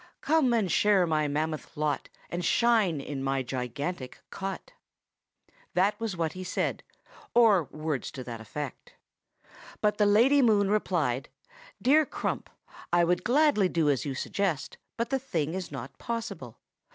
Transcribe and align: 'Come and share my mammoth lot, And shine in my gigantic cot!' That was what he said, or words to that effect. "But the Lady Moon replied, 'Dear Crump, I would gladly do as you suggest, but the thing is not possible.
'Come 0.21 0.51
and 0.51 0.71
share 0.71 1.05
my 1.05 1.27
mammoth 1.27 1.77
lot, 1.77 2.09
And 2.31 2.43
shine 2.43 2.99
in 2.99 3.23
my 3.23 3.43
gigantic 3.43 4.19
cot!' 4.31 4.73
That 5.75 5.99
was 5.99 6.17
what 6.17 6.33
he 6.33 6.43
said, 6.43 6.81
or 7.35 7.65
words 7.65 8.09
to 8.13 8.23
that 8.23 8.41
effect. 8.41 8.95
"But 9.79 9.99
the 9.99 10.07
Lady 10.07 10.41
Moon 10.41 10.71
replied, 10.71 11.29
'Dear 11.79 12.07
Crump, 12.07 12.49
I 12.91 13.03
would 13.03 13.23
gladly 13.23 13.69
do 13.69 13.91
as 13.91 14.03
you 14.03 14.15
suggest, 14.15 14.79
but 14.97 15.11
the 15.11 15.19
thing 15.19 15.53
is 15.53 15.71
not 15.71 15.95
possible. 15.99 16.57